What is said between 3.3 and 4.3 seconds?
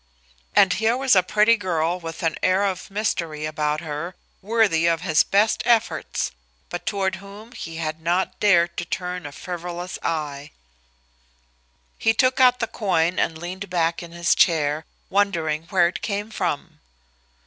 about her,